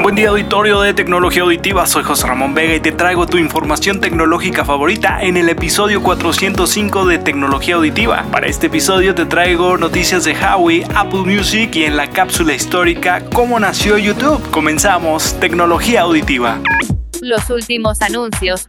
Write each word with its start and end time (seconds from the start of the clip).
Buen 0.00 0.14
día 0.14 0.28
auditorio 0.28 0.80
de 0.80 0.94
Tecnología 0.94 1.42
Auditiva, 1.42 1.84
soy 1.86 2.04
José 2.04 2.26
Ramón 2.28 2.54
Vega 2.54 2.76
y 2.76 2.80
te 2.80 2.92
traigo 2.92 3.26
tu 3.26 3.36
información 3.36 4.00
tecnológica 4.00 4.64
favorita 4.64 5.20
en 5.20 5.36
el 5.36 5.48
episodio 5.48 6.02
405 6.02 7.04
de 7.04 7.18
Tecnología 7.18 7.74
Auditiva. 7.74 8.24
Para 8.30 8.46
este 8.46 8.68
episodio 8.68 9.14
te 9.14 9.26
traigo 9.26 9.76
noticias 9.76 10.24
de 10.24 10.34
Huawei, 10.34 10.84
Apple 10.94 11.22
Music 11.22 11.74
y 11.74 11.84
en 11.84 11.96
la 11.96 12.08
cápsula 12.10 12.54
histórica 12.54 13.24
cómo 13.34 13.58
nació 13.58 13.98
YouTube. 13.98 14.40
Comenzamos 14.50 15.38
Tecnología 15.40 16.02
Auditiva. 16.02 16.60
Los 17.20 17.50
últimos 17.50 18.00
anuncios 18.00 18.66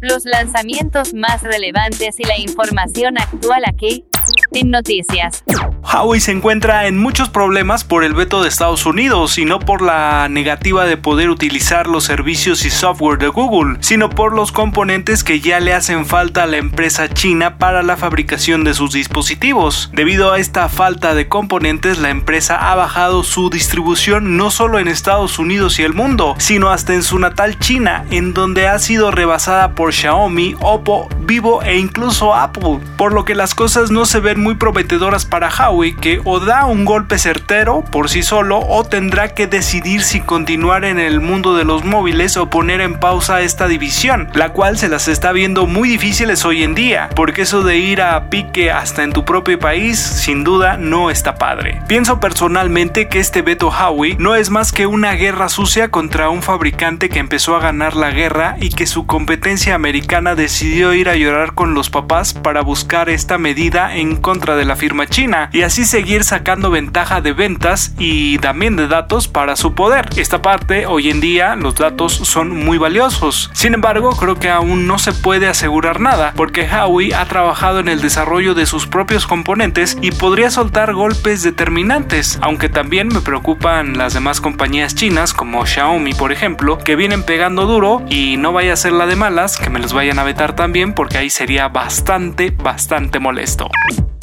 los 0.00 0.24
lanzamientos 0.24 1.12
más 1.12 1.42
relevantes 1.42 2.18
y 2.18 2.24
la 2.24 2.38
información 2.38 3.18
actual 3.18 3.62
aquí 3.66 4.04
en 4.52 4.70
noticias. 4.70 5.44
Huawei 5.82 6.20
se 6.20 6.32
encuentra 6.32 6.86
en 6.86 6.98
muchos 6.98 7.30
problemas 7.30 7.82
por 7.82 8.04
el 8.04 8.12
veto 8.12 8.42
de 8.42 8.48
Estados 8.48 8.84
Unidos 8.84 9.38
y 9.38 9.44
no 9.44 9.58
por 9.58 9.80
la 9.80 10.28
negativa 10.28 10.84
de 10.84 10.96
poder 10.96 11.30
utilizar 11.30 11.86
los 11.86 12.04
servicios 12.04 12.64
y 12.64 12.70
software 12.70 13.18
de 13.18 13.28
Google, 13.28 13.78
sino 13.80 14.10
por 14.10 14.34
los 14.34 14.52
componentes 14.52 15.24
que 15.24 15.40
ya 15.40 15.60
le 15.60 15.72
hacen 15.72 16.04
falta 16.04 16.42
a 16.42 16.46
la 16.46 16.58
empresa 16.58 17.08
china 17.08 17.56
para 17.56 17.82
la 17.82 17.96
fabricación 17.96 18.64
de 18.64 18.74
sus 18.74 18.92
dispositivos. 18.92 19.90
Debido 19.94 20.32
a 20.32 20.38
esta 20.38 20.68
falta 20.68 21.14
de 21.14 21.28
componentes, 21.28 21.98
la 21.98 22.10
empresa 22.10 22.70
ha 22.70 22.74
bajado 22.74 23.22
su 23.22 23.48
distribución 23.48 24.36
no 24.36 24.50
solo 24.50 24.78
en 24.78 24.88
Estados 24.88 25.38
Unidos 25.38 25.78
y 25.78 25.84
el 25.84 25.94
mundo, 25.94 26.34
sino 26.38 26.70
hasta 26.70 26.92
en 26.94 27.02
su 27.02 27.18
natal 27.18 27.58
China, 27.60 28.04
en 28.10 28.34
donde 28.34 28.68
ha 28.68 28.78
sido 28.78 29.10
rebasada 29.10 29.74
por 29.74 29.92
Xiaomi, 29.92 30.54
Oppo, 30.60 31.08
Vivo 31.20 31.62
e 31.62 31.78
incluso 31.78 32.34
Apple, 32.34 32.80
por 32.96 33.12
lo 33.12 33.24
que 33.24 33.34
las 33.34 33.54
cosas 33.54 33.90
no 33.90 34.06
se 34.06 34.20
ven 34.20 34.40
muy 34.40 34.54
prometedoras 34.54 35.24
para 35.24 35.48
Huawei 35.48 35.67
que 36.00 36.20
o 36.24 36.40
da 36.40 36.64
un 36.64 36.86
golpe 36.86 37.18
certero 37.18 37.84
por 37.92 38.08
sí 38.08 38.22
solo 38.22 38.58
o 38.58 38.84
tendrá 38.84 39.34
que 39.34 39.46
decidir 39.46 40.02
si 40.02 40.20
continuar 40.20 40.86
en 40.86 40.98
el 40.98 41.20
mundo 41.20 41.54
de 41.54 41.64
los 41.64 41.84
móviles 41.84 42.38
o 42.38 42.48
poner 42.48 42.80
en 42.80 42.98
pausa 42.98 43.42
esta 43.42 43.68
división, 43.68 44.30
la 44.32 44.48
cual 44.50 44.78
se 44.78 44.88
las 44.88 45.08
está 45.08 45.30
viendo 45.32 45.66
muy 45.66 45.90
difíciles 45.90 46.46
hoy 46.46 46.62
en 46.62 46.74
día, 46.74 47.10
porque 47.14 47.42
eso 47.42 47.62
de 47.62 47.76
ir 47.76 48.00
a 48.00 48.30
pique 48.30 48.70
hasta 48.70 49.02
en 49.02 49.12
tu 49.12 49.26
propio 49.26 49.58
país 49.58 49.98
sin 49.98 50.42
duda 50.42 50.78
no 50.78 51.10
está 51.10 51.34
padre. 51.34 51.82
Pienso 51.86 52.18
personalmente 52.18 53.08
que 53.08 53.20
este 53.20 53.42
veto 53.42 53.68
Huawei 53.68 54.16
no 54.18 54.36
es 54.36 54.48
más 54.48 54.72
que 54.72 54.86
una 54.86 55.12
guerra 55.12 55.50
sucia 55.50 55.90
contra 55.90 56.30
un 56.30 56.42
fabricante 56.42 57.10
que 57.10 57.18
empezó 57.18 57.56
a 57.56 57.60
ganar 57.60 57.94
la 57.94 58.10
guerra 58.10 58.56
y 58.58 58.70
que 58.70 58.86
su 58.86 59.04
competencia 59.06 59.74
americana 59.74 60.34
decidió 60.34 60.94
ir 60.94 61.10
a 61.10 61.16
llorar 61.16 61.52
con 61.52 61.74
los 61.74 61.90
papás 61.90 62.32
para 62.32 62.62
buscar 62.62 63.10
esta 63.10 63.36
medida 63.36 63.94
en 63.94 64.16
contra 64.16 64.56
de 64.56 64.64
la 64.64 64.76
firma 64.76 65.06
china 65.06 65.50
y 65.58 65.64
así 65.64 65.84
seguir 65.84 66.22
sacando 66.22 66.70
ventaja 66.70 67.20
de 67.20 67.32
ventas 67.32 67.92
y 67.98 68.38
también 68.38 68.76
de 68.76 68.86
datos 68.86 69.26
para 69.26 69.56
su 69.56 69.74
poder. 69.74 70.08
Esta 70.16 70.40
parte, 70.40 70.86
hoy 70.86 71.10
en 71.10 71.20
día, 71.20 71.56
los 71.56 71.74
datos 71.74 72.12
son 72.12 72.50
muy 72.50 72.78
valiosos. 72.78 73.50
Sin 73.54 73.74
embargo, 73.74 74.10
creo 74.10 74.38
que 74.38 74.50
aún 74.50 74.86
no 74.86 75.00
se 75.00 75.12
puede 75.12 75.48
asegurar 75.48 75.98
nada, 75.98 76.32
porque 76.36 76.62
Huawei 76.62 77.12
ha 77.12 77.24
trabajado 77.24 77.80
en 77.80 77.88
el 77.88 78.00
desarrollo 78.00 78.54
de 78.54 78.66
sus 78.66 78.86
propios 78.86 79.26
componentes 79.26 79.98
y 80.00 80.12
podría 80.12 80.52
soltar 80.52 80.94
golpes 80.94 81.42
determinantes, 81.42 82.38
aunque 82.40 82.68
también 82.68 83.08
me 83.08 83.20
preocupan 83.20 83.98
las 83.98 84.14
demás 84.14 84.40
compañías 84.40 84.94
chinas 84.94 85.34
como 85.34 85.66
Xiaomi, 85.66 86.14
por 86.14 86.30
ejemplo, 86.30 86.78
que 86.78 86.94
vienen 86.94 87.24
pegando 87.24 87.66
duro 87.66 88.04
y 88.08 88.36
no 88.36 88.52
vaya 88.52 88.74
a 88.74 88.76
ser 88.76 88.92
la 88.92 89.06
de 89.06 89.16
malas 89.16 89.58
que 89.58 89.70
me 89.70 89.80
los 89.80 89.92
vayan 89.92 90.20
a 90.20 90.22
vetar 90.22 90.54
también, 90.54 90.92
porque 90.92 91.18
ahí 91.18 91.30
sería 91.30 91.66
bastante, 91.66 92.50
bastante 92.50 93.18
molesto 93.18 93.68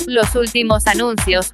los 0.07 0.35
últimos 0.35 0.87
anuncios, 0.87 1.51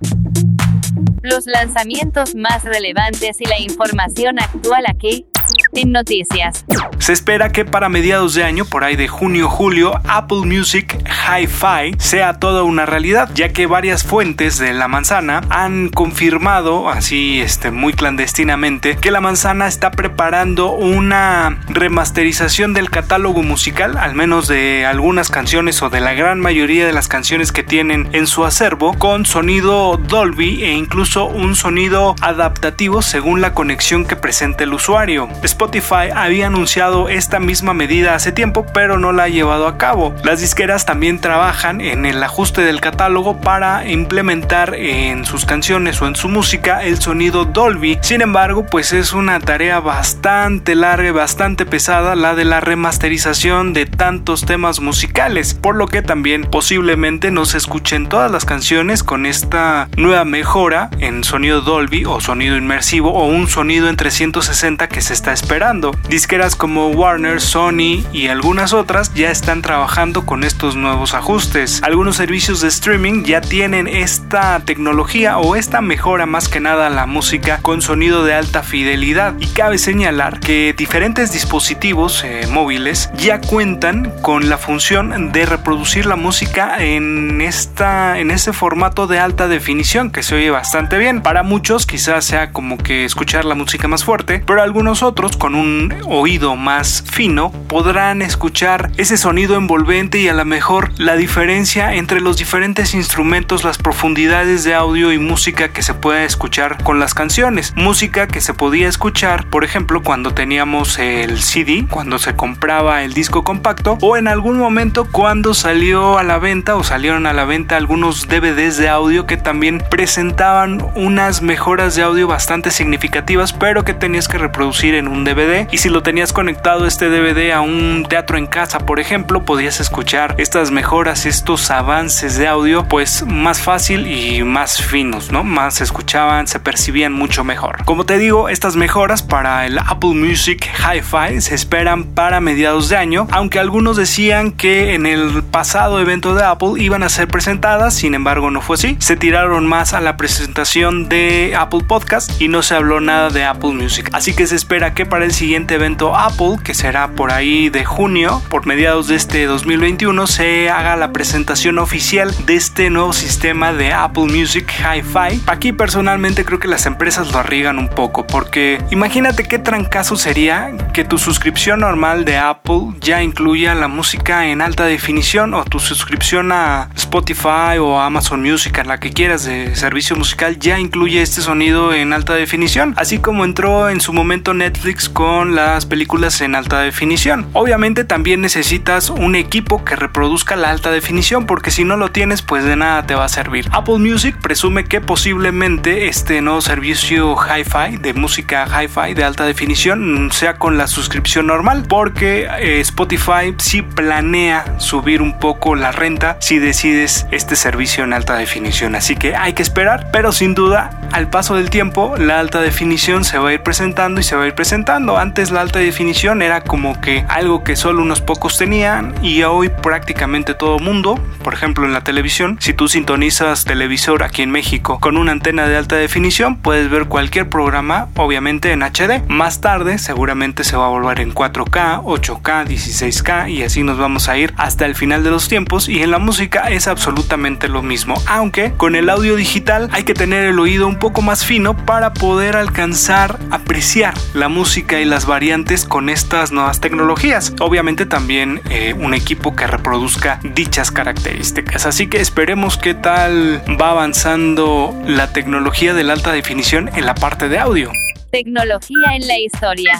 los 1.21 1.45
lanzamientos 1.45 2.35
más 2.35 2.63
relevantes 2.63 3.39
y 3.39 3.45
la 3.45 3.59
información 3.59 4.39
actual 4.39 4.85
aquí 4.87 5.25
en 5.73 5.91
noticias. 5.91 6.65
Se 6.99 7.13
espera 7.13 7.51
que 7.51 7.65
para 7.65 7.89
mediados 7.89 8.33
de 8.33 8.43
año, 8.43 8.65
por 8.65 8.83
ahí 8.83 8.95
de 8.95 9.07
junio-julio, 9.07 9.99
Apple 10.07 10.41
Music 10.45 10.97
Hi-Fi 11.05 11.95
sea 11.97 12.39
toda 12.39 12.63
una 12.63 12.85
realidad, 12.85 13.29
ya 13.33 13.49
que 13.49 13.65
varias 13.65 14.03
fuentes 14.03 14.59
de 14.59 14.73
la 14.73 14.87
manzana 14.87 15.41
han 15.49 15.89
confirmado, 15.89 16.89
así 16.89 17.41
este, 17.41 17.71
muy 17.71 17.93
clandestinamente, 17.93 18.97
que 18.97 19.11
la 19.11 19.21
manzana 19.21 19.67
está 19.67 19.91
preparando 19.91 20.71
una 20.71 21.59
remasterización 21.69 22.73
del 22.73 22.89
catálogo 22.89 23.43
musical, 23.43 23.97
al 23.97 24.13
menos 24.13 24.47
de 24.47 24.85
algunas 24.85 25.29
canciones 25.29 25.81
o 25.81 25.89
de 25.89 26.01
la 26.01 26.13
gran 26.13 26.39
mayoría 26.39 26.85
de 26.85 26.93
las 26.93 27.07
canciones 27.07 27.51
que 27.51 27.63
tienen 27.63 28.09
en 28.13 28.27
su 28.27 28.45
acervo, 28.45 28.93
con 28.93 29.25
sonido 29.25 29.97
Dolby 29.97 30.63
e 30.63 30.73
incluso 30.73 31.25
un 31.25 31.55
sonido 31.55 32.15
adaptativo 32.21 33.01
según 33.01 33.41
la 33.41 33.53
conexión 33.53 34.05
que 34.05 34.15
presente 34.15 34.65
el 34.65 34.73
usuario. 34.73 35.29
Spotify 35.43 36.09
había 36.15 36.47
anunciado 36.47 37.09
esta 37.09 37.39
misma 37.39 37.73
medida 37.73 38.15
hace 38.15 38.31
tiempo, 38.31 38.65
pero 38.73 38.97
no 38.97 39.11
la 39.11 39.23
ha 39.23 39.29
llevado 39.29 39.67
a 39.67 39.77
cabo. 39.77 40.13
Las 40.23 40.41
disqueras 40.41 40.85
también 40.85 41.19
trabajan 41.19 41.81
en 41.81 42.05
el 42.05 42.21
ajuste 42.23 42.61
del 42.61 42.81
catálogo 42.81 43.39
para 43.41 43.89
implementar 43.89 44.75
en 44.75 45.25
sus 45.25 45.45
canciones 45.45 46.01
o 46.01 46.07
en 46.07 46.15
su 46.15 46.29
música 46.29 46.83
el 46.83 46.99
sonido 46.99 47.45
Dolby. 47.45 47.99
Sin 48.01 48.21
embargo, 48.21 48.65
pues 48.65 48.93
es 48.93 49.13
una 49.13 49.39
tarea 49.39 49.79
bastante 49.79 50.75
larga 50.75 51.09
y 51.09 51.11
bastante 51.11 51.65
pesada 51.65 52.15
la 52.15 52.35
de 52.35 52.45
la 52.45 52.59
remasterización 52.59 53.73
de 53.73 53.85
tantos 53.85 54.45
temas 54.45 54.79
musicales, 54.79 55.53
por 55.53 55.75
lo 55.75 55.87
que 55.87 56.01
también 56.01 56.43
posiblemente 56.43 57.31
no 57.31 57.45
se 57.45 57.57
escuchen 57.57 58.07
todas 58.07 58.31
las 58.31 58.45
canciones 58.45 59.03
con 59.03 59.25
esta 59.25 59.89
nueva 59.97 60.25
mejora 60.25 60.89
en 60.99 61.23
sonido 61.23 61.61
Dolby 61.61 62.05
o 62.05 62.19
sonido 62.19 62.57
inmersivo 62.57 63.13
o 63.13 63.25
un 63.25 63.47
sonido 63.47 63.89
en 63.89 63.95
360 63.95 64.87
que 64.87 65.01
se 65.01 65.13
está 65.13 65.30
esperando. 65.33 65.91
Disqueras 66.07 66.55
como 66.55 66.89
Warner, 66.89 67.41
Sony 67.41 68.03
y 68.11 68.27
algunas 68.27 68.73
otras 68.73 69.13
ya 69.13 69.31
están 69.31 69.61
trabajando 69.61 70.25
con 70.25 70.43
estos 70.43 70.75
nuevos 70.75 71.13
ajustes. 71.13 71.81
Algunos 71.83 72.17
servicios 72.17 72.61
de 72.61 72.67
streaming 72.67 73.23
ya 73.23 73.41
tienen 73.41 73.87
esta 73.87 74.59
tecnología 74.59 75.37
o 75.37 75.55
esta 75.55 75.81
mejora 75.81 76.25
más 76.25 76.49
que 76.49 76.59
nada 76.59 76.89
la 76.89 77.05
música 77.05 77.59
con 77.61 77.81
sonido 77.81 78.23
de 78.23 78.33
alta 78.33 78.63
fidelidad. 78.63 79.35
Y 79.39 79.47
cabe 79.47 79.77
señalar 79.77 80.39
que 80.39 80.73
diferentes 80.77 81.31
dispositivos 81.31 82.23
eh, 82.23 82.47
móviles 82.49 83.09
ya 83.15 83.41
cuentan 83.41 84.13
con 84.21 84.49
la 84.49 84.57
función 84.57 85.31
de 85.31 85.45
reproducir 85.45 86.05
la 86.05 86.15
música 86.15 86.77
en 86.79 87.41
esta 87.41 88.19
en 88.19 88.31
este 88.31 88.53
formato 88.53 89.07
de 89.07 89.19
alta 89.19 89.47
definición 89.47 90.11
que 90.11 90.23
se 90.23 90.35
oye 90.35 90.49
bastante 90.49 90.97
bien. 90.97 91.21
Para 91.21 91.43
muchos 91.43 91.85
quizás 91.85 92.25
sea 92.25 92.51
como 92.51 92.77
que 92.77 93.05
escuchar 93.05 93.45
la 93.45 93.55
música 93.55 93.87
más 93.87 94.03
fuerte, 94.03 94.43
pero 94.45 94.61
algunos 94.61 95.03
otros 95.03 95.20
con 95.29 95.53
un 95.53 95.93
oído 96.07 96.55
más 96.55 97.03
fino 97.05 97.51
podrán 97.67 98.23
escuchar 98.23 98.91
ese 98.97 99.17
sonido 99.17 99.55
envolvente 99.55 100.19
y 100.19 100.27
a 100.27 100.33
lo 100.33 100.45
mejor 100.45 100.89
la 100.97 101.15
diferencia 101.15 101.93
entre 101.93 102.21
los 102.21 102.37
diferentes 102.37 102.95
instrumentos, 102.95 103.63
las 103.63 103.77
profundidades 103.77 104.63
de 104.63 104.73
audio 104.73 105.13
y 105.13 105.19
música 105.19 105.69
que 105.69 105.83
se 105.83 105.93
puede 105.93 106.25
escuchar 106.25 106.83
con 106.83 106.99
las 106.99 107.13
canciones. 107.13 107.71
Música 107.75 108.27
que 108.27 108.41
se 108.41 108.55
podía 108.55 108.87
escuchar, 108.87 109.45
por 109.45 109.63
ejemplo, 109.63 110.01
cuando 110.01 110.33
teníamos 110.33 110.97
el 110.97 111.39
CD, 111.39 111.85
cuando 111.87 112.17
se 112.17 112.35
compraba 112.35 113.03
el 113.03 113.13
disco 113.13 113.43
compacto 113.43 113.99
o 114.01 114.17
en 114.17 114.27
algún 114.27 114.57
momento 114.57 115.05
cuando 115.05 115.53
salió 115.53 116.17
a 116.17 116.23
la 116.23 116.39
venta 116.39 116.75
o 116.75 116.83
salieron 116.83 117.27
a 117.27 117.33
la 117.33 117.45
venta 117.45 117.77
algunos 117.77 118.27
DVDs 118.27 118.77
de 118.77 118.89
audio 118.89 119.27
que 119.27 119.37
también 119.37 119.83
presentaban 119.87 120.83
unas 120.95 121.43
mejoras 121.43 121.95
de 121.95 122.01
audio 122.01 122.27
bastante 122.27 122.71
significativas, 122.71 123.53
pero 123.53 123.83
que 123.83 123.93
tenías 123.93 124.27
que 124.27 124.39
reproducir 124.39 124.95
en 124.95 125.10
un 125.11 125.23
DVD 125.23 125.67
y 125.71 125.77
si 125.77 125.89
lo 125.89 126.03
tenías 126.03 126.33
conectado 126.33 126.87
este 126.87 127.09
DVD 127.09 127.51
a 127.51 127.61
un 127.61 128.05
teatro 128.07 128.37
en 128.37 128.47
casa, 128.47 128.79
por 128.79 128.99
ejemplo, 128.99 129.43
podías 129.43 129.79
escuchar 129.79 130.35
estas 130.37 130.71
mejoras, 130.71 131.25
estos 131.25 131.69
avances 131.71 132.37
de 132.37 132.47
audio, 132.47 132.85
pues 132.87 133.25
más 133.25 133.61
fácil 133.61 134.07
y 134.07 134.43
más 134.43 134.81
finos, 134.81 135.31
¿no? 135.31 135.43
Más 135.43 135.75
se 135.75 135.83
escuchaban, 135.83 136.47
se 136.47 136.59
percibían 136.59 137.13
mucho 137.13 137.43
mejor. 137.43 137.83
Como 137.85 138.05
te 138.05 138.17
digo, 138.17 138.49
estas 138.49 138.75
mejoras 138.75 139.23
para 139.23 139.65
el 139.65 139.77
Apple 139.77 140.13
Music 140.13 140.69
Hi-Fi 140.79 141.41
se 141.41 141.55
esperan 141.55 142.05
para 142.05 142.39
mediados 142.39 142.89
de 142.89 142.97
año, 142.97 143.27
aunque 143.31 143.59
algunos 143.59 143.97
decían 143.97 144.51
que 144.51 144.93
en 144.93 145.05
el 145.05 145.43
pasado 145.43 145.99
evento 145.99 146.35
de 146.35 146.43
Apple 146.43 146.73
iban 146.77 147.03
a 147.03 147.09
ser 147.09 147.27
presentadas, 147.27 147.93
sin 147.93 148.15
embargo 148.15 148.51
no 148.51 148.61
fue 148.61 148.75
así. 148.75 148.95
Se 148.99 149.15
tiraron 149.15 149.67
más 149.67 149.93
a 149.93 150.01
la 150.01 150.17
presentación 150.17 151.09
de 151.09 151.53
Apple 151.57 151.83
Podcast 151.87 152.41
y 152.41 152.47
no 152.47 152.61
se 152.61 152.75
habló 152.75 153.01
nada 153.01 153.29
de 153.29 153.43
Apple 153.43 153.71
Music. 153.71 154.09
Así 154.13 154.33
que 154.33 154.47
se 154.47 154.55
espera 154.55 154.90
que 154.93 155.05
para 155.05 155.25
el 155.25 155.33
siguiente 155.33 155.75
evento 155.75 156.15
Apple, 156.15 156.57
que 156.63 156.73
será 156.73 157.11
por 157.11 157.31
ahí 157.31 157.69
de 157.69 157.85
junio, 157.85 158.41
por 158.49 158.65
mediados 158.65 159.07
de 159.07 159.15
este 159.15 159.45
2021, 159.45 160.27
se 160.27 160.69
haga 160.69 160.95
la 160.95 161.11
presentación 161.11 161.79
oficial 161.79 162.33
de 162.45 162.55
este 162.55 162.89
nuevo 162.89 163.13
sistema 163.13 163.73
de 163.73 163.93
Apple 163.93 164.25
Music 164.25 164.71
Hi-Fi. 164.79 165.43
Aquí 165.47 165.71
personalmente 165.71 166.45
creo 166.45 166.59
que 166.59 166.67
las 166.67 166.85
empresas 166.85 167.31
lo 167.31 167.39
arriesgan 167.39 167.79
un 167.79 167.89
poco, 167.89 168.27
porque 168.27 168.81
imagínate 168.91 169.45
qué 169.45 169.59
trancazo 169.59 170.15
sería 170.15 170.71
que 170.93 171.03
tu 171.03 171.17
suscripción 171.17 171.81
normal 171.81 172.25
de 172.25 172.37
Apple 172.37 172.95
ya 172.99 173.23
incluya 173.23 173.75
la 173.75 173.87
música 173.87 174.47
en 174.47 174.61
alta 174.61 174.85
definición 174.85 175.53
o 175.53 175.63
tu 175.63 175.79
suscripción 175.79 176.51
a 176.51 176.89
Spotify 176.95 177.77
o 177.79 177.99
Amazon 177.99 178.41
Music, 178.41 178.77
en 178.77 178.87
la 178.87 178.99
que 178.99 179.11
quieras 179.11 179.45
de 179.45 179.75
servicio 179.75 180.15
musical, 180.15 180.59
ya 180.59 180.79
incluye 180.79 181.21
este 181.21 181.41
sonido 181.41 181.93
en 181.93 182.13
alta 182.13 182.33
definición, 182.33 182.93
así 182.97 183.19
como 183.19 183.45
entró 183.45 183.89
en 183.89 184.01
su 184.01 184.13
momento 184.13 184.53
Netflix 184.53 184.80
con 185.13 185.53
las 185.53 185.85
películas 185.85 186.41
en 186.41 186.55
alta 186.55 186.79
definición. 186.79 187.47
Obviamente 187.53 188.03
también 188.03 188.41
necesitas 188.41 189.11
un 189.11 189.35
equipo 189.35 189.85
que 189.85 189.95
reproduzca 189.95 190.55
la 190.55 190.71
alta 190.71 190.89
definición, 190.89 191.45
porque 191.45 191.69
si 191.69 191.83
no 191.83 191.97
lo 191.97 192.09
tienes, 192.09 192.41
pues 192.41 192.63
de 192.63 192.75
nada 192.75 193.05
te 193.05 193.13
va 193.13 193.25
a 193.25 193.29
servir. 193.29 193.69
Apple 193.73 193.99
Music 193.99 194.35
presume 194.41 194.85
que 194.85 194.99
posiblemente 194.99 196.07
este 196.07 196.41
nuevo 196.41 196.61
servicio 196.61 197.35
hi-fi 197.35 197.97
de 197.97 198.13
música 198.13 198.65
hi-fi 198.65 199.13
de 199.13 199.23
alta 199.23 199.45
definición 199.45 200.29
sea 200.31 200.57
con 200.57 200.79
la 200.79 200.87
suscripción 200.87 201.45
normal, 201.45 201.85
porque 201.87 202.47
eh, 202.59 202.79
Spotify 202.79 203.53
sí 203.59 203.83
planea 203.83 204.79
subir 204.79 205.21
un 205.21 205.37
poco 205.37 205.75
la 205.75 205.91
renta 205.91 206.37
si 206.39 206.57
decides 206.57 207.27
este 207.29 207.55
servicio 207.55 208.03
en 208.03 208.13
alta 208.13 208.35
definición. 208.35 208.95
Así 208.95 209.15
que 209.15 209.35
hay 209.35 209.53
que 209.53 209.61
esperar, 209.61 210.09
pero 210.11 210.31
sin 210.31 210.55
duda, 210.55 210.89
al 211.11 211.29
paso 211.29 211.53
del 211.53 211.69
tiempo, 211.69 212.15
la 212.17 212.39
alta 212.39 212.61
definición 212.61 213.23
se 213.23 213.37
va 213.37 213.49
a 213.49 213.53
ir 213.53 213.61
presentando 213.61 214.19
y 214.19 214.23
se 214.23 214.35
va 214.35 214.45
a 214.45 214.47
ir 214.47 214.55
presentando. 214.55 214.70
Antes 214.71 215.51
la 215.51 215.59
alta 215.59 215.79
definición 215.79 216.41
era 216.41 216.61
como 216.61 217.01
que 217.01 217.25
algo 217.27 217.61
que 217.61 217.75
solo 217.75 218.01
unos 218.01 218.21
pocos 218.21 218.57
tenían 218.57 219.13
y 219.21 219.43
hoy 219.43 219.67
prácticamente 219.67 220.53
todo 220.53 220.79
mundo, 220.79 221.19
por 221.43 221.53
ejemplo 221.53 221.85
en 221.85 221.91
la 221.91 222.05
televisión, 222.05 222.55
si 222.61 222.73
tú 222.73 222.87
sintonizas 222.87 223.65
televisor 223.65 224.23
aquí 224.23 224.43
en 224.43 224.49
México 224.49 224.97
con 225.01 225.17
una 225.17 225.33
antena 225.33 225.67
de 225.67 225.75
alta 225.75 225.97
definición, 225.97 226.55
puedes 226.55 226.89
ver 226.89 227.07
cualquier 227.07 227.49
programa, 227.49 228.07
obviamente 228.15 228.71
en 228.71 228.81
HD. 228.81 229.21
Más 229.27 229.59
tarde 229.59 229.97
seguramente 229.97 230.63
se 230.63 230.77
va 230.77 230.85
a 230.85 230.89
volver 230.89 231.19
en 231.19 231.33
4K, 231.33 232.03
8K, 232.03 232.65
16K 232.65 233.51
y 233.51 233.63
así 233.63 233.83
nos 233.83 233.97
vamos 233.97 234.29
a 234.29 234.37
ir 234.37 234.53
hasta 234.55 234.85
el 234.85 234.95
final 234.95 235.21
de 235.25 235.31
los 235.31 235.49
tiempos 235.49 235.89
y 235.89 236.01
en 236.01 236.11
la 236.11 236.19
música 236.19 236.69
es 236.69 236.87
absolutamente 236.87 237.67
lo 237.67 237.81
mismo, 237.81 238.15
aunque 238.25 238.71
con 238.77 238.95
el 238.95 239.09
audio 239.09 239.35
digital 239.35 239.89
hay 239.91 240.03
que 240.03 240.13
tener 240.13 240.45
el 240.45 240.59
oído 240.59 240.87
un 240.87 240.97
poco 240.97 241.21
más 241.21 241.43
fino 241.43 241.75
para 241.75 242.13
poder 242.13 242.55
alcanzar, 242.55 243.37
apreciar 243.51 244.13
la 244.33 244.47
música 244.47 244.60
y 244.61 245.05
las 245.05 245.25
variantes 245.25 245.85
con 245.85 246.07
estas 246.07 246.51
nuevas 246.51 246.79
tecnologías. 246.79 247.53
Obviamente 247.59 248.05
también 248.05 248.61
eh, 248.69 248.93
un 248.93 249.15
equipo 249.15 249.55
que 249.55 249.65
reproduzca 249.65 250.39
dichas 250.43 250.91
características. 250.91 251.87
Así 251.87 252.07
que 252.07 252.21
esperemos 252.21 252.77
qué 252.77 252.93
tal 252.93 253.63
va 253.81 253.89
avanzando 253.89 254.95
la 255.07 255.33
tecnología 255.33 255.95
de 255.95 256.03
la 256.03 256.13
alta 256.13 256.31
definición 256.31 256.91
en 256.95 257.07
la 257.07 257.15
parte 257.15 257.49
de 257.49 257.57
audio. 257.57 257.91
Tecnología 258.31 259.15
en 259.15 259.27
la 259.27 259.39
historia. 259.39 259.99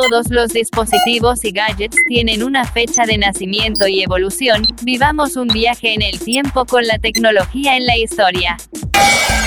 Todos 0.00 0.30
los 0.30 0.48
dispositivos 0.54 1.44
y 1.44 1.50
gadgets 1.50 1.98
tienen 2.06 2.42
una 2.42 2.64
fecha 2.64 3.04
de 3.04 3.18
nacimiento 3.18 3.86
y 3.86 4.02
evolución. 4.02 4.62
Vivamos 4.82 5.36
un 5.36 5.48
viaje 5.48 5.92
en 5.92 6.00
el 6.00 6.18
tiempo 6.18 6.64
con 6.64 6.86
la 6.86 6.98
tecnología 6.98 7.76
en 7.76 7.84
la 7.84 7.98
historia. 7.98 8.56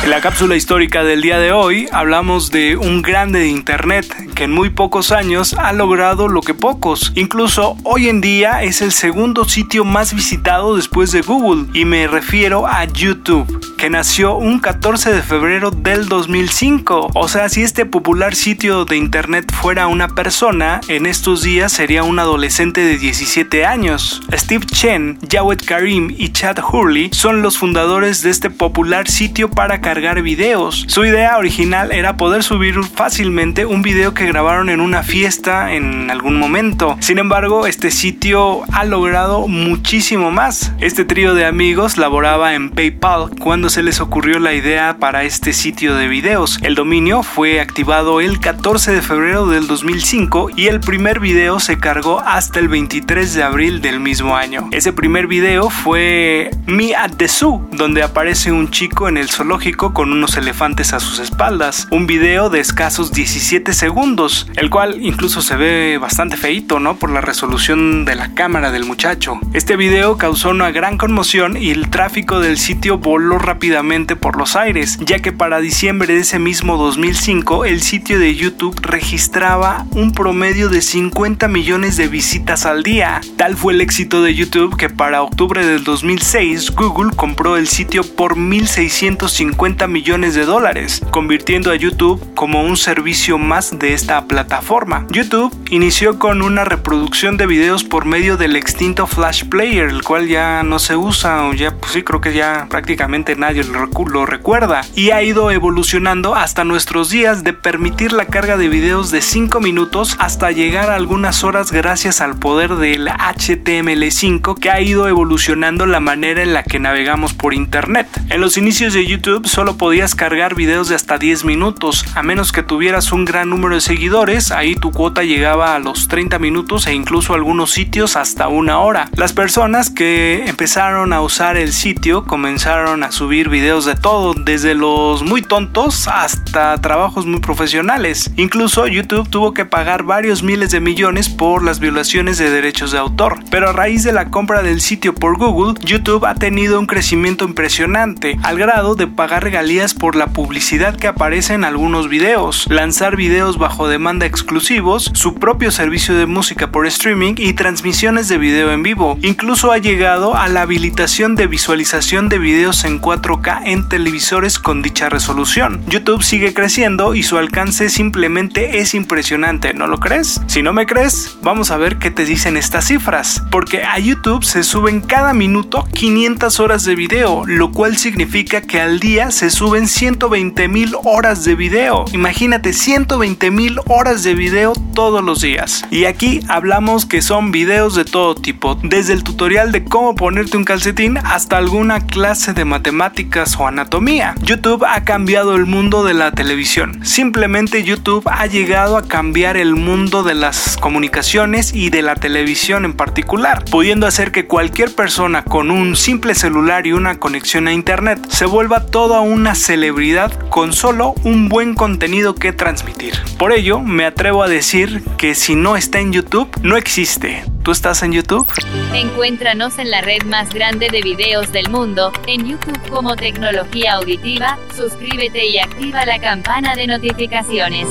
En 0.03 0.09
la 0.09 0.19
cápsula 0.19 0.57
histórica 0.57 1.03
del 1.03 1.21
día 1.21 1.39
de 1.39 1.53
hoy 1.53 1.88
hablamos 1.91 2.51
de 2.51 2.75
un 2.75 3.01
grande 3.01 3.39
de 3.39 3.47
Internet 3.47 4.05
que 4.35 4.44
en 4.44 4.51
muy 4.51 4.69
pocos 4.69 5.13
años 5.13 5.53
ha 5.53 5.71
logrado 5.71 6.27
lo 6.27 6.41
que 6.41 6.53
pocos. 6.53 7.13
Incluso 7.15 7.77
hoy 7.83 8.09
en 8.09 8.19
día 8.19 8.63
es 8.63 8.81
el 8.81 8.91
segundo 8.91 9.45
sitio 9.45 9.85
más 9.85 10.13
visitado 10.13 10.75
después 10.75 11.13
de 11.13 11.21
Google 11.21 11.67
y 11.73 11.85
me 11.85 12.07
refiero 12.07 12.67
a 12.67 12.83
YouTube, 12.83 13.47
que 13.77 13.89
nació 13.89 14.35
un 14.35 14.59
14 14.59 15.13
de 15.13 15.21
febrero 15.21 15.71
del 15.71 16.09
2005. 16.09 17.11
O 17.13 17.27
sea, 17.29 17.47
si 17.47 17.61
este 17.63 17.85
popular 17.85 18.35
sitio 18.35 18.83
de 18.83 18.97
Internet 18.97 19.53
fuera 19.53 19.88
una 19.88 20.09
persona, 20.09 20.43
en 20.45 21.06
estos 21.06 21.42
días 21.42 21.72
sería 21.72 22.04
un 22.04 22.19
adolescente 22.19 22.81
de 22.81 22.98
17 22.98 23.66
años. 23.66 24.22
Steve 24.34 24.66
Chen, 24.66 25.18
Jawed 25.31 25.62
Karim 25.66 26.13
y 26.18 26.34
Chad 26.34 26.57
Hurley 26.60 27.12
son 27.13 27.42
los 27.42 27.57
fundadores 27.57 28.24
de 28.24 28.30
este 28.30 28.50
popular 28.50 29.07
sitio 29.07 29.50
para 29.50 29.80
cargar 29.80 30.22
videos. 30.22 30.84
Su 30.90 31.06
idea 31.06 31.38
original 31.38 31.94
era 31.94 32.18
poder 32.18 32.44
subir 32.44 32.84
fácilmente 32.84 33.66
un 33.66 33.84
video 33.84 34.13
que 34.13 34.25
grabaron 34.25 34.68
en 34.68 34.81
una 34.81 35.01
fiesta 35.01 35.75
en 35.75 36.12
algún 36.12 36.38
momento. 36.38 36.98
Sin 37.00 37.19
embargo, 37.19 37.66
este 37.66 37.90
sitio 37.90 38.63
ha 38.74 38.84
logrado 38.84 39.48
muchísimo 39.48 40.30
más. 40.30 40.74
Este 40.81 41.06
trío 41.06 41.36
de 41.36 41.45
amigos 41.45 41.98
laboraba 41.98 42.54
en 42.54 42.69
PayPal 42.69 43.30
cuando 43.40 43.69
se 43.69 43.81
les 43.81 44.01
ocurrió 44.01 44.40
la 44.40 44.54
idea 44.54 44.98
para 45.00 45.24
este 45.24 45.54
sitio 45.54 45.95
de 45.95 46.10
videos. 46.10 46.60
El 46.63 46.75
dominio 46.75 47.24
fue 47.24 47.62
activado 47.62 48.19
el 48.19 48.42
14 48.42 48.92
de 48.92 49.01
febrero 49.01 49.45
del 49.45 49.68
2005 49.68 50.32
y 50.56 50.65
el 50.65 50.80
primer 50.80 51.19
video 51.19 51.59
se 51.59 51.77
cargó 51.77 52.19
hasta 52.19 52.59
el 52.59 52.68
23 52.68 53.35
de 53.35 53.44
abril 53.44 53.81
del 53.81 54.00
mismo 54.00 54.35
año. 54.35 54.68
Ese 54.71 54.91
primer 54.91 55.27
video 55.27 55.69
fue 55.69 56.50
Me 56.65 56.95
at 56.95 57.12
the 57.18 57.27
Zoo, 57.27 57.68
donde 57.71 58.01
aparece 58.01 58.51
un 58.51 58.71
chico 58.71 59.07
en 59.07 59.18
el 59.18 59.30
zoológico 59.30 59.94
con 59.94 60.12
unos 60.12 60.35
elefantes 60.35 60.91
a 60.94 61.00
sus 61.00 61.19
espaldas. 61.19 61.88
Un 61.91 62.07
video 62.07 62.50
de 62.50 62.62
escasos 62.62 63.12
17 63.12 63.74
segundos, 63.74 64.47
el 64.56 64.71
cual 64.71 65.03
incluso 65.03 65.44
se 65.44 65.56
ve 65.56 66.00
bastante 66.00 66.35
feito, 66.35 66.80
¿no? 66.80 66.95
Por 66.95 67.12
la 67.12 67.21
resolución 67.21 68.03
de 68.03 68.15
la 68.15 68.33
cámara 68.33 68.71
del 68.71 68.85
muchacho. 68.85 69.39
Este 69.53 69.75
video 69.75 70.18
causó 70.18 70.50
una 70.50 70.71
gran 70.71 70.97
conmoción 70.97 71.57
y 71.57 71.69
el 71.69 71.91
tráfico 71.91 72.39
del 72.39 72.57
sitio 72.57 72.97
voló 72.97 73.38
rápidamente 73.38 74.15
por 74.15 74.38
los 74.38 74.56
aires, 74.56 74.97
ya 75.00 75.19
que 75.19 75.31
para 75.31 75.59
diciembre 75.59 76.15
de 76.15 76.21
ese 76.21 76.39
mismo 76.39 76.77
2005 76.77 77.65
el 77.65 77.81
sitio 77.81 78.18
de 78.18 78.33
YouTube 78.33 78.80
registraba 78.81 79.85
un 79.91 80.12
promedio 80.13 80.69
de 80.69 80.81
50 80.81 81.48
millones 81.48 81.98
de 81.98 82.07
visitas 82.07 82.65
al 82.65 82.83
día. 82.83 83.19
Tal 83.36 83.57
fue 83.57 83.74
el 83.74 83.81
éxito 83.81 84.21
de 84.21 84.36
YouTube 84.36 84.77
que 84.77 84.89
para 84.89 85.21
octubre 85.21 85.65
del 85.65 85.83
2006 85.83 86.71
Google 86.71 87.12
compró 87.15 87.57
el 87.57 87.68
sitio 87.68 88.04
por 88.04 88.36
1.650 88.36 89.88
millones 89.88 90.36
de 90.36 90.45
dólares, 90.45 91.01
convirtiendo 91.12 91.71
a 91.71 91.75
YouTube 91.75 92.24
como 92.36 92.63
un 92.63 92.77
servicio 92.77 93.38
más 93.38 93.77
de 93.77 93.94
esta 93.94 94.25
plataforma. 94.25 95.06
YouTube 95.09 95.54
inició 95.69 96.19
con 96.19 96.42
una 96.42 96.64
reproducción 96.64 97.37
de 97.37 97.47
videos 97.47 97.83
por 97.83 98.06
medio 98.06 98.37
del 98.37 98.56
extinto 98.56 99.07
Flash 99.07 99.45
Player, 99.45 99.90
el 99.90 100.04
cual 100.04 100.28
ya 100.28 100.64
no 100.64 100.80
se 100.80 100.95
usa 100.95 101.45
o 101.45 101.54
ya, 101.54 101.76
pues 101.76 101.94
sí, 101.94 102.04
creo 102.04 102.21
que 102.21 102.33
ya 102.33 102.68
prácticamente 102.69 103.35
nadie 103.35 103.64
lo 103.64 104.26
recuerda, 104.26 104.81
y 104.95 105.11
ha 105.11 105.23
ido 105.23 105.49
evolucionando 105.52 106.35
hasta 106.35 106.64
nuestros 106.64 107.09
días 107.09 107.44
de 107.44 107.54
permitir 107.54 108.14
la 108.14 108.26
carga 108.26 108.57
de 108.57 108.68
videos 108.68 109.11
de 109.11 109.21
5 109.21 109.59
minutos 109.59 110.03
hasta 110.19 110.52
llegar 110.52 110.90
a 110.90 110.95
algunas 110.95 111.44
horas 111.44 111.72
gracias 111.72 112.22
al 112.22 112.38
poder 112.38 112.76
del 112.76 113.07
HTML5 113.07 114.60
que 114.60 114.69
ha 114.69 114.81
ido 114.81 115.07
evolucionando 115.07 115.86
la 115.86 116.00
manera 116.00 116.42
en 116.42 116.54
la 116.54 116.64
que 116.64 116.80
navegamos 116.80 117.33
por 117.33 117.54
internet. 117.54 118.07
En 118.30 118.42
los 118.42 118.57
inicios 118.57 118.94
de 118.94 119.06
YouTube 119.06 119.48
solo 119.48 119.78
podías 119.78 120.16
cargar 120.16 120.56
videos 120.56 120.90
de 120.90 120.95
hasta 120.95 121.18
10 121.18 121.45
minutos, 121.45 122.06
a 122.16 122.24
menos 122.24 122.52
que 122.52 122.64
tuvieras 122.64 123.12
un 123.12 123.26
gran 123.26 123.50
número 123.50 123.76
de 123.76 123.81
seguidores, 123.81 124.52
ahí 124.52 124.76
tu 124.76 124.92
cuota 124.92 125.24
llegaba 125.24 125.76
a 125.76 125.80
los 125.80 126.07
30 126.07 126.40
minutos 126.40 126.88
e 126.88 126.94
incluso 126.94 127.33
algunos 127.33 127.72
sitios 127.72 128.16
hasta 128.16 128.48
una 128.48 128.80
hora. 128.80 129.10
Las 129.16 129.33
personas 129.33 129.90
que 129.90 130.45
empezaron 130.48 131.14
a 131.14 131.22
usar 131.22 131.56
el 131.57 131.72
sitio 131.72 132.26
comenzaron 132.26 133.04
a 133.04 133.12
subir 133.12 133.50
videos 133.50 133.86
de 133.86 133.95
todo, 133.95 134.33
desde 134.33 134.74
los 134.74 135.24
muy 135.24 135.42
tontos 135.42 136.07
hasta 136.07 136.78
trabajos 136.80 137.26
muy 137.26 137.40
profesionales. 137.40 138.31
Incluso 138.38 138.88
YouTube 138.88 139.30
tuvo 139.30 139.54
que 139.54 139.66
pagar 139.66 139.93
varios 140.02 140.42
miles 140.42 140.71
de 140.71 140.80
millones 140.80 141.30
por 141.30 141.64
las 141.64 141.80
violaciones 141.80 142.40
de 142.40 142.50
derechos 142.50 142.92
de 142.92 142.97
autor. 142.97 143.38
Pero 143.52 143.69
a 143.69 143.73
raíz 143.73 144.02
de 144.02 144.14
la 144.14 144.31
compra 144.31 144.64
del 144.64 144.81
sitio 144.81 145.14
por 145.14 145.38
Google, 145.38 145.80
YouTube 145.85 146.26
ha 146.26 146.33
tenido 146.33 146.80
un 146.80 146.88
crecimiento 146.88 147.45
impresionante, 147.45 148.40
al 148.42 148.57
grado 148.57 148.95
de 148.95 149.06
pagar 149.06 149.44
regalías 149.44 149.94
por 149.94 150.16
la 150.16 150.28
publicidad 150.28 150.95
que 150.95 151.07
aparece 151.07 151.54
en 151.54 151.66
algunos 151.66 152.09
videos, 152.09 152.66
lanzar 152.69 153.16
videos 153.16 153.59
bajo 153.59 153.88
demanda 153.88 154.26
exclusivos, 154.26 155.12
su 155.14 155.35
propio 155.35 155.69
servicio 155.69 156.16
de 156.16 156.26
música 156.26 156.71
por 156.71 156.88
streaming 156.88 157.35
y 157.38 157.54
transmisiones 157.54 158.30
de 158.30 158.40
video 158.40 158.71
en 158.71 158.81
vivo. 158.81 159.19
Incluso 159.21 159.71
ha 159.71 159.78
llegado 159.78 160.35
a 160.35 160.47
la 160.47 160.62
habilitación 160.62 161.35
de 161.35 161.47
visualización 161.47 162.30
de 162.30 162.40
videos 162.40 162.85
en 162.85 163.02
4K 163.02 163.62
en 163.66 163.90
televisores 163.90 164.59
con 164.59 164.81
dicha 164.81 165.09
resolución. 165.09 165.83
YouTube 165.88 166.23
sigue 166.23 166.54
creciendo 166.54 167.16
y 167.16 167.23
su 167.23 167.38
alcance 167.38 167.90
simplemente 167.90 168.80
es 168.80 168.94
impresionante, 168.94 169.73
¿no 169.73 169.82
lo 169.87 169.99
crees? 169.99 170.42
Si 170.47 170.61
no 170.61 170.73
me 170.73 170.85
crees, 170.85 171.37
vamos 171.42 171.71
a 171.71 171.78
ver 171.78 171.97
qué 171.97 172.11
te 172.11 172.25
dicen 172.25 172.57
estas 172.57 172.87
cifras, 172.87 173.44
porque 173.52 173.83
a 173.83 173.99
YouTube 173.99 174.44
se 174.44 174.63
suben 174.63 175.02
cada 175.02 175.33
minuto 175.33 175.85
500 175.94 176.59
horas 176.59 176.83
de 176.83 176.95
video, 176.95 177.44
lo 177.45 177.71
cual 177.71 177.97
significa 177.97 178.61
que 178.61 178.81
al 178.81 178.99
día 178.99 179.31
se 179.31 179.49
suben 179.49 179.87
120 179.87 180.68
mil 180.68 180.95
horas 181.04 181.44
de 181.44 181.56
video. 181.56 182.06
Imagínate 182.13 182.73
120 182.73 183.52
mil 183.52 183.80
horas 183.87 184.23
de 184.23 184.35
video 184.35 184.73
todos 184.94 185.23
los 185.23 185.42
días. 185.42 185.85
Y 185.92 186.06
aquí 186.06 186.42
hablamos 186.47 187.06
que 187.06 187.21
son 187.21 187.52
videos 187.52 187.95
de 187.95 188.06
todo 188.06 188.35
tipo, 188.35 188.75
desde 188.83 189.13
el 189.13 189.23
tutorial 189.23 189.71
de 189.71 189.83
cómo 189.83 190.16
ponerte 190.16 190.57
un 190.57 190.66
calcetín 190.66 191.18
hasta 191.18 191.57
alguna 191.57 192.02
clase 192.02 192.54
de 192.54 192.66
matemáticas 192.66 193.56
o 193.59 193.68
anatomía. 193.68 194.35
YouTube 194.44 194.85
ha 194.85 195.04
cambiado 195.04 195.56
el 195.56 195.66
mundo 195.66 196.04
de 196.04 196.13
la 196.13 196.31
televisión. 196.31 196.99
Simplemente 197.04 197.83
YouTube 197.83 198.28
ha 198.30 198.45
llegado 198.45 198.97
a 198.97 199.07
cambiar 199.07 199.57
mundo 199.75 200.23
de 200.23 200.33
las 200.33 200.77
comunicaciones 200.77 201.73
y 201.73 201.89
de 201.89 202.01
la 202.01 202.15
televisión 202.15 202.85
en 202.85 202.94
particular, 202.94 203.65
pudiendo 203.65 204.07
hacer 204.07 204.31
que 204.31 204.47
cualquier 204.47 204.94
persona 204.94 205.44
con 205.44 205.71
un 205.71 205.95
simple 205.95 206.35
celular 206.35 206.87
y 206.87 206.94
una 206.94 207.19
conexión 207.19 207.68
a 207.68 207.73
internet 207.73 208.19
se 208.30 208.45
vuelva 208.45 208.85
toda 208.85 209.21
una 209.21 209.56
celebridad 209.56 210.31
con 210.49 210.73
solo 210.73 211.15
un 211.23 211.49
buen 211.49 211.75
contenido 211.75 212.35
que 212.35 212.53
transmitir. 212.53 213.13
Por 213.37 213.51
ello, 213.51 213.80
me 213.80 214.06
atrevo 214.06 214.44
a 214.44 214.47
decir 214.47 215.03
que 215.18 215.35
si 215.35 215.56
no 215.56 215.75
está 215.75 215.99
en 215.99 216.13
YouTube, 216.13 216.49
no 216.61 216.77
existe. 216.77 217.44
¿Tú 217.63 217.71
estás 217.71 218.03
en 218.03 218.11
YouTube? 218.11 218.45
Encuéntranos 218.93 219.79
en 219.79 219.89
la 219.89 220.01
red 220.01 220.23
más 220.25 220.53
grande 220.53 220.89
de 220.91 221.01
videos 221.01 221.53
del 221.53 221.69
mundo, 221.69 222.11
en 222.27 222.45
YouTube 222.45 222.77
como 222.89 223.15
Tecnología 223.15 223.93
Auditiva, 223.93 224.57
suscríbete 224.75 225.45
y 225.45 225.59
activa 225.59 226.05
la 226.05 226.19
campana 226.19 226.75
de 226.75 226.87
notificaciones. 226.87 227.87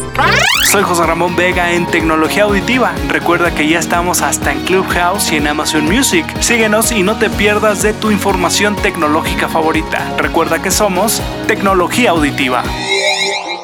Soy 0.70 0.82
José 0.82 1.06
Ramón 1.06 1.36
Vega 1.36 1.72
en 1.72 1.86
Tecnología 1.86 2.42
Auditiva. 2.42 2.92
Recuerda 3.08 3.54
que 3.54 3.66
ya 3.66 3.78
estamos 3.78 4.20
hasta 4.20 4.52
en 4.52 4.62
Clubhouse 4.66 5.32
y 5.32 5.36
en 5.36 5.48
Amazon 5.48 5.86
Music. 5.86 6.26
Síguenos 6.40 6.92
y 6.92 7.02
no 7.02 7.18
te 7.18 7.30
pierdas 7.30 7.82
de 7.82 7.94
tu 7.94 8.10
información 8.10 8.76
tecnológica 8.76 9.48
favorita. 9.48 10.06
Recuerda 10.18 10.60
que 10.60 10.70
somos 10.70 11.22
Tecnología 11.46 12.10
Auditiva. 12.10 12.62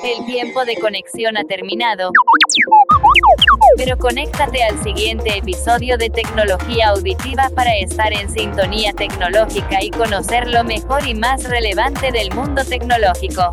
El 0.02 0.24
tiempo 0.24 0.64
de 0.64 0.74
conexión 0.76 1.36
ha 1.36 1.44
terminado. 1.44 2.12
Pero 3.78 3.96
conéctate 3.96 4.64
al 4.64 4.82
siguiente 4.82 5.38
episodio 5.38 5.96
de 5.96 6.10
Tecnología 6.10 6.88
Auditiva 6.88 7.48
para 7.54 7.76
estar 7.76 8.12
en 8.12 8.28
sintonía 8.28 8.92
tecnológica 8.92 9.80
y 9.80 9.90
conocer 9.90 10.48
lo 10.48 10.64
mejor 10.64 11.06
y 11.06 11.14
más 11.14 11.44
relevante 11.44 12.10
del 12.10 12.34
mundo 12.34 12.64
tecnológico. 12.64 13.48